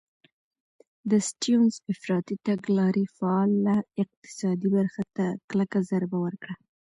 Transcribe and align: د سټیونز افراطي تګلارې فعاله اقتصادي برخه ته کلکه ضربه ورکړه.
د 1.09 1.11
سټیونز 1.27 1.75
افراطي 1.91 2.35
تګلارې 2.47 3.05
فعاله 3.15 3.77
اقتصادي 4.01 4.67
برخه 4.75 5.03
ته 5.15 5.25
کلکه 5.49 5.79
ضربه 5.89 6.17
ورکړه. 6.25 6.55